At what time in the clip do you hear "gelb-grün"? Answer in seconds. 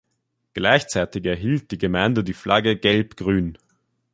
2.75-3.55